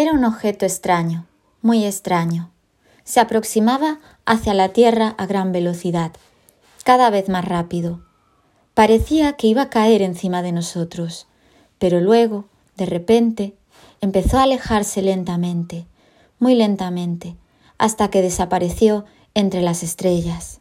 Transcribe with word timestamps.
Era 0.00 0.12
un 0.12 0.24
objeto 0.24 0.64
extraño, 0.64 1.26
muy 1.60 1.84
extraño. 1.84 2.52
Se 3.02 3.18
aproximaba 3.18 3.98
hacia 4.26 4.54
la 4.54 4.68
Tierra 4.68 5.16
a 5.18 5.26
gran 5.26 5.50
velocidad, 5.50 6.12
cada 6.84 7.10
vez 7.10 7.28
más 7.28 7.44
rápido. 7.44 8.04
Parecía 8.74 9.32
que 9.32 9.48
iba 9.48 9.62
a 9.62 9.70
caer 9.70 10.02
encima 10.02 10.40
de 10.40 10.52
nosotros, 10.52 11.26
pero 11.80 12.00
luego, 12.00 12.44
de 12.76 12.86
repente, 12.86 13.56
empezó 14.00 14.38
a 14.38 14.44
alejarse 14.44 15.02
lentamente, 15.02 15.88
muy 16.38 16.54
lentamente, 16.54 17.34
hasta 17.76 18.08
que 18.08 18.22
desapareció 18.22 19.04
entre 19.34 19.62
las 19.62 19.82
estrellas. 19.82 20.60